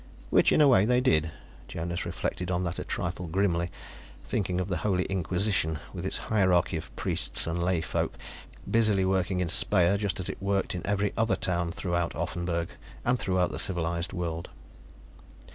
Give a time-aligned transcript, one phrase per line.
[0.31, 1.29] Which, in a way, they did.
[1.67, 3.69] Jonas reflected on that a trifle grimly,
[4.25, 8.17] thinking of the Holy Inquisition with its hierarchy of priests and lay folk,
[8.67, 12.69] busily working in Speyer just as it worked in every other town throughout Offenburg,
[13.05, 14.49] and throughout the civilized world.